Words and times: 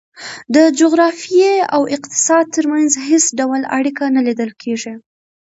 د 0.55 0.57
جغرافیې 0.79 1.53
او 1.75 1.81
اقتصاد 1.95 2.45
ترمنځ 2.55 2.91
هېڅ 3.07 3.25
ډول 3.39 3.61
اړیکه 3.77 4.03
نه 4.15 4.21
لیدل 4.27 4.51
کېږي. 4.61 4.93